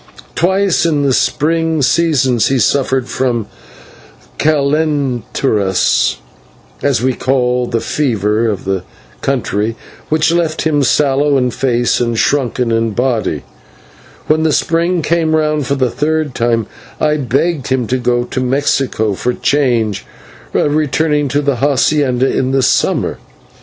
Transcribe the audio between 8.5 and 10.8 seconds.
the country, which left